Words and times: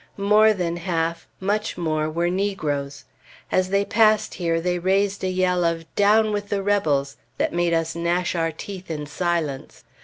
More 0.17 0.51
than 0.51 0.77
half, 0.77 1.27
much 1.39 1.77
more, 1.77 2.09
were 2.09 2.31
negroes. 2.31 3.05
As 3.51 3.69
they 3.69 3.85
passed 3.85 4.33
here 4.33 4.59
they 4.59 4.79
raised 4.79 5.23
a 5.23 5.29
yell 5.29 5.63
of 5.63 5.85
"Down 5.95 6.31
with 6.31 6.49
the 6.49 6.63
rebels!" 6.63 7.17
that 7.37 7.53
made 7.53 7.71
us 7.71 7.95
gnash 7.95 8.33
our 8.33 8.51
teeth 8.51 8.89
in 8.89 9.05
silence. 9.05 9.83